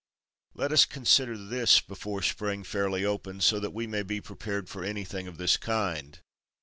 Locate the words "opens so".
3.05-3.59